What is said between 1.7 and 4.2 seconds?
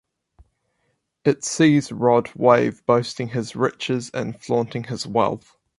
Rod wave boasting his riches